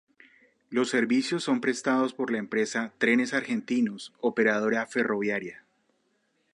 Los 0.71 0.89
servicios 0.89 1.43
son 1.43 1.61
prestados 1.61 2.15
por 2.15 2.31
la 2.31 2.39
empresa 2.39 2.91
Trenes 2.97 3.35
Argentinos 3.35 4.13
Operadora 4.19 4.87
Ferroviaria. 4.87 5.63